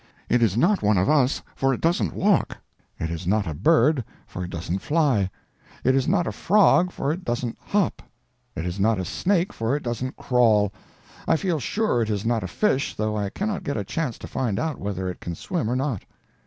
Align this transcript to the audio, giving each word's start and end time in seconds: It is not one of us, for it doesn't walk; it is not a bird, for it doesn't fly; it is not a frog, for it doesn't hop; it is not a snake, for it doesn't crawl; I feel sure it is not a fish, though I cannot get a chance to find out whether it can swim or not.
It 0.29 0.41
is 0.41 0.57
not 0.57 0.81
one 0.81 0.97
of 0.97 1.07
us, 1.11 1.43
for 1.53 1.75
it 1.75 1.79
doesn't 1.79 2.15
walk; 2.15 2.57
it 2.97 3.11
is 3.11 3.27
not 3.27 3.45
a 3.45 3.53
bird, 3.53 4.03
for 4.25 4.43
it 4.43 4.49
doesn't 4.49 4.79
fly; 4.79 5.29
it 5.83 5.93
is 5.93 6.07
not 6.07 6.25
a 6.25 6.31
frog, 6.31 6.91
for 6.91 7.11
it 7.13 7.23
doesn't 7.23 7.55
hop; 7.61 8.01
it 8.55 8.65
is 8.65 8.79
not 8.79 8.97
a 8.99 9.05
snake, 9.05 9.53
for 9.53 9.75
it 9.75 9.83
doesn't 9.83 10.17
crawl; 10.17 10.73
I 11.27 11.35
feel 11.35 11.59
sure 11.59 12.01
it 12.01 12.09
is 12.09 12.25
not 12.25 12.41
a 12.41 12.47
fish, 12.47 12.95
though 12.95 13.15
I 13.15 13.29
cannot 13.29 13.61
get 13.63 13.77
a 13.77 13.83
chance 13.83 14.17
to 14.17 14.27
find 14.27 14.57
out 14.57 14.79
whether 14.79 15.07
it 15.07 15.19
can 15.19 15.35
swim 15.35 15.69
or 15.69 15.75
not. 15.75 16.05